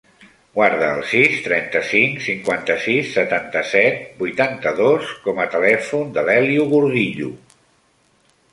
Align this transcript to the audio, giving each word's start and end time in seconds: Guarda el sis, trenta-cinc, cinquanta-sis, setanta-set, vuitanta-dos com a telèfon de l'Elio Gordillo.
Guarda 0.53 0.85
el 0.99 1.01
sis, 1.09 1.35
trenta-cinc, 1.47 2.15
cinquanta-sis, 2.27 3.11
setanta-set, 3.19 4.01
vuitanta-dos 4.23 5.13
com 5.27 5.45
a 5.45 5.49
telèfon 5.55 6.11
de 6.19 6.27
l'Elio 6.31 6.67
Gordillo. 6.75 7.31